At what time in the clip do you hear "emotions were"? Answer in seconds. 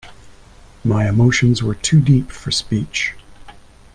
1.07-1.75